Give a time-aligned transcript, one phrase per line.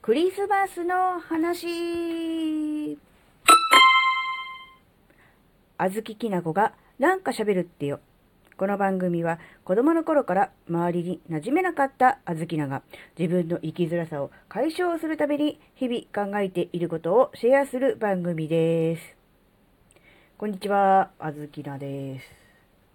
[0.00, 2.96] クリスマスの話。
[5.76, 8.00] あずききなこがなんか喋るってよ。
[8.56, 12.82] この番組は子供の頃から周りに馴染めなかったあずきなが
[13.18, 19.02] 自分の生きづらさを解消するために日々考えていることをシェアする番組です。
[20.38, 22.26] こんにちは、あずきなです。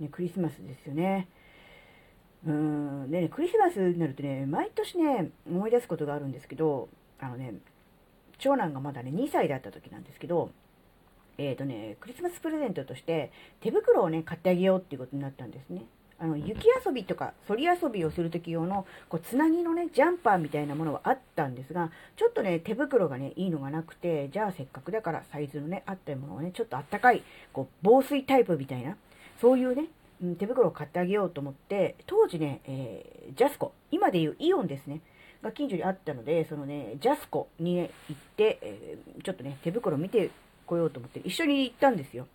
[0.00, 1.28] ね、クリスマスですよね。
[2.46, 6.88] うーん、でね、クリスマスになるとね、毎年ね、思い出すことがあるんですけど、
[7.20, 7.54] あのね、
[8.38, 10.50] 長男がまだね、2歳だった時なんですけど、
[11.38, 15.84] えっ、ー、とね、クリスマスプレゼントとして手袋をね、買ってあげようっていうことになったんですね。
[16.18, 27.22] あの、雪遊びとか、そり遊びをする時用の、こう、つなぎのね、ジャンパーみたいなものはあったんですが、ちょっとね、手袋がね、いいのがなくて、じゃあせっかくだからサイズのね、あったものをね、ちょっとあったかい、
[27.52, 28.96] こう、防水タイプみたいな、
[29.40, 29.86] そういうね、
[30.22, 35.00] うん、手袋を買ってあげようと思って、当時ね、えー、ジャスコ、今でいうイオンですね。
[35.42, 40.30] が近所にあったので、そのね、ジャスコにね、行って、えー、ちょっとね、手袋見て
[40.66, 42.28] こようと思って一緒に行ったんですよ。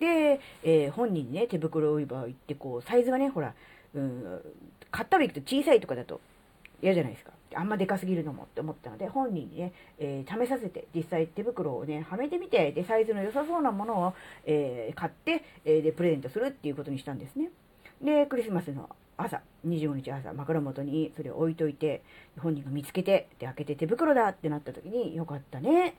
[0.00, 3.54] で、えー、本人にね、手袋売り場行って、こう、サイズがね、ほら、
[3.94, 4.40] うん、
[4.90, 6.20] 買ったら行くと小さいとかだと
[6.82, 7.32] 嫌じゃないですか。
[7.58, 14.14] あんまでかすぎるのもって思ったので、本人にね、えー、試させて、実際手袋をね、はめてみて、で、サイズの良さそうなものを、
[14.46, 17.50] えー、買って、え、で、プレゼントするっていうことにしたんですね。
[18.00, 22.02] で、クリスマスの朝、25日朝、枕元にそれを置いといて、
[22.38, 25.96] 本人が見つけて、で、開けて手袋だってなった時に、よかったね。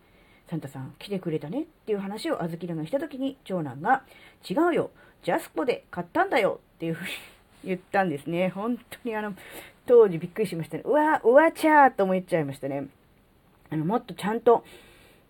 [0.49, 4.01] サンタさん来てくれたねっていう話をあずきらした時に長男が
[4.49, 4.89] 違うよ
[5.23, 7.09] ジャスコで買ったんだよっていうふうに
[7.63, 8.49] 言ったんですね。
[8.49, 9.33] 本当にあの、
[9.85, 10.83] 当時びっくりしましたね。
[10.85, 12.87] うわ、うわちゃーと思っちゃいましたね。
[13.69, 14.63] あの、もっとちゃんと、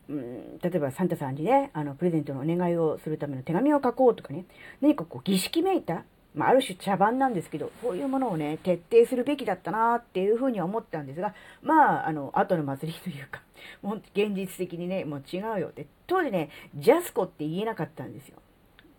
[0.09, 4.45] うん、例えばサンタさんにね、あの、プレゼントのお願いをするための手紙を書こうとかね、
[4.81, 6.03] 何かこう、儀式めいた
[6.35, 13.41] まあ、ある種茶番なんですけど、そういうものをね、徹底するべきだったなっていうふうには思ったんですが、まあ、あの、後の祭りというか、
[13.81, 15.87] もう現実的にね、もう違うよって。
[16.05, 18.37] 当時ね、ジャスコって言えなかったんですよ。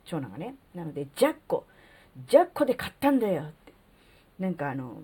[0.05, 0.57] 長男がね。
[0.75, 1.67] なので、ジャッコ、
[2.29, 3.73] ジャッコで買ったんだよって。
[4.39, 5.03] なんかあの、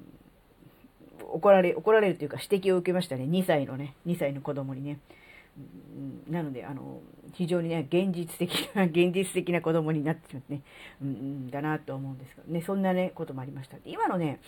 [1.32, 3.24] 怒られ、怒られるというか指摘を受けましたね。
[3.24, 4.98] 2歳のね、2歳の子供にね。
[6.28, 7.00] なので、あの、
[7.32, 10.62] 非常にね、現実的な、 現実的な子供になってしまってね、
[11.00, 13.76] うん、だなと思うんですけどね、そんなね、こともありました。
[13.84, 14.40] 今のね、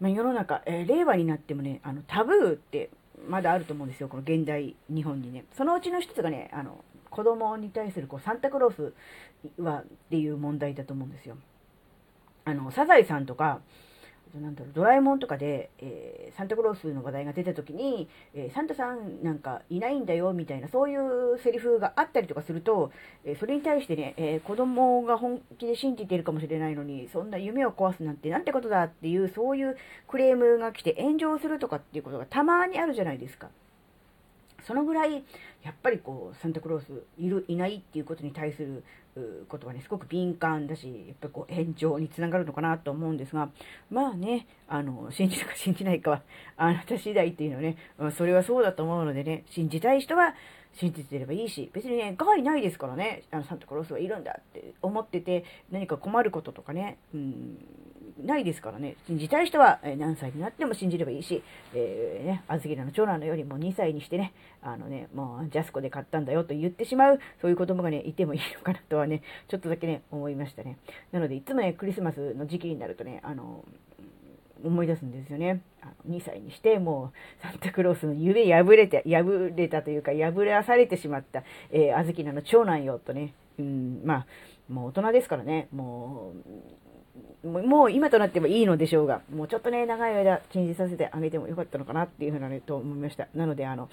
[0.00, 2.90] まあ、世の中、えー、令和になってもね、あの、タブーって
[3.28, 5.44] まだあると思うんですよ、この現代日本にね。
[5.52, 6.84] そのうちの一つがね、あの、
[7.14, 8.92] 子供に対するこうサンタクロース
[9.62, 11.36] はっていう問題だと思うんですよ。
[12.44, 13.60] あの、サザエさんとか、
[14.40, 22.90] なんだろう、ドラえもんとかで、えー、サンタクロースの話題が出た時に、えー、サンタさんなんかいないんだよ、みたいな、そういうセリフがあったりとかすると、
[23.24, 29.76] えー、それに対してね、え子供が本気で信じているかもしれないのに、そんな夢を壊すなんてなんてことだっていう、そういう
[30.08, 33.50] クレームが来て炎上するとかっていうことがたまにあるじゃないですか。
[34.66, 35.24] そのぐらい、
[35.62, 38.84] やっぱりこう、サンタクロースいる、いないっていうことに対する
[39.48, 43.50] ことはね、すごく敏感だし、やっぱこう、炎上につながるのかなと思うんですが、
[43.90, 46.22] まあね、あの、信じるか 信じないかは、
[46.56, 47.76] あなた次第っていうのはね、
[48.12, 50.34] それはそうだと思うのでね、信じたい人は
[50.74, 57.58] 信じてればいいし、別にね、害ないですからね、あの、サンタクロースはいるんだって思ってて、何か困ることとかね、うん、
[58.22, 61.42] ないですからね、信じたい人はえ何歳になっても信じればいいし、
[61.74, 64.32] えー、ね、あずきらの長男のよりも2歳にしてね、
[64.62, 70.78] あのね、もうジャスコで買ったんだよと言ってしまう、そういう子供がね、いてもいいのかなとはね、ちょっとだけね、思いましたね。
[71.12, 73.64] なので、いつもね、クリスマスの時期になるとね、あの、
[74.64, 75.60] 思い出すんですよね。
[75.82, 84.26] あの2歳にして、もう、サンタクロースの夢破れて、破れたというか、破らされてしまった、えー、あずきなの長男よとね、うん、まあ、
[84.68, 86.93] もう大人ですからね、もう、
[87.44, 93.28] もう今となってもいいのでしょうが、もうちょっとね、長い間チェンジさせてあげてもよかったのかなっていうふうなね、と思いました。
[93.34, 93.90] なので、あの、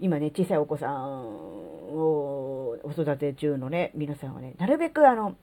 [0.00, 5.36] 今ね、小さいお子さんをお育て中のね、皆さんはね、なるべくあの、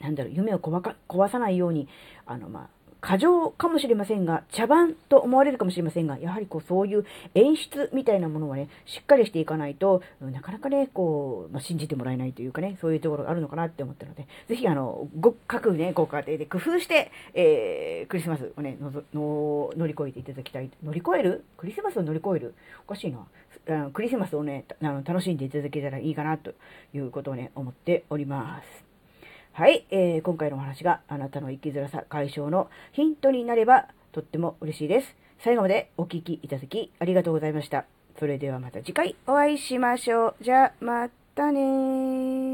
[0.00, 1.88] なんだろう、夢を壊さないように、
[2.26, 2.68] あの、まあ、
[3.06, 20.70] 過剰かもしれませんが、茶番と思われるかもしれませんが、やはりこうそういう演出みたいなものはね、しっかりしていかないと、なかなかね、こう、まあ、信じてもらえないというかね、そういうところがあるのかなって思ったので、ぜひあの、ご、各ね、ご家庭で工夫して、えー、クリスマスをね、のの乗り越えていただきたい。
[20.82, 21.44] 乗り越える？
[21.58, 22.54] クリスマスを乗り越える？
[22.86, 23.18] おかしいな。
[23.68, 26.52] あのクリスマスをね、あの楽しんでいただけたらいいかなと
[26.94, 28.93] いうことをね、思っております。
[29.56, 35.14] はい、えー、今回のお話があなたの生きづらさ解消のヒントになればとっても嬉しいです。
[35.44, 37.84] 最後までお聴きいただきありがとうございました。
[38.18, 40.34] それではまた次回お会いしましょう。
[40.40, 42.53] じゃあ、またね。